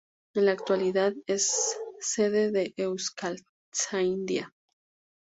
En 0.33 0.45
la 0.47 0.53
actualidad 0.53 1.13
es 1.27 1.77
sede 1.99 2.49
de 2.49 2.73
Euskaltzaindia. 2.75 4.51